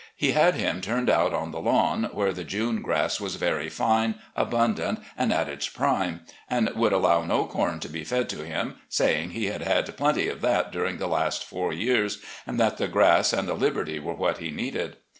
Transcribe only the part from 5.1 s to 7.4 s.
and at its prime, and would allow